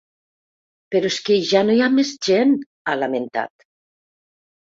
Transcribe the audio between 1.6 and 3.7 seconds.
no hi ha més gent, ha lamentat.